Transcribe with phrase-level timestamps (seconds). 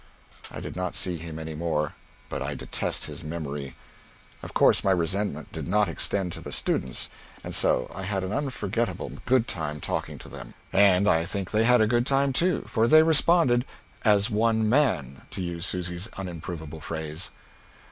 [0.49, 1.93] I did not see him any more,
[2.27, 3.75] but I detest his memory.
[4.41, 7.07] Of course my resentment did not extend to the students,
[7.43, 10.55] and so I had an unforgettable good time talking to them.
[10.73, 13.63] And I think they had a good time too, for they responded
[14.03, 17.29] "as one man," to use Susy's unimprovable phrase.